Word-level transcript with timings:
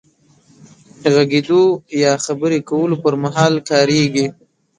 غږېدو 1.13 1.63
يا 2.03 2.13
خبرې 2.25 2.59
کولو 2.69 2.95
پر 3.03 3.13
مهال 3.23 3.53
کارېږي. 3.69 4.27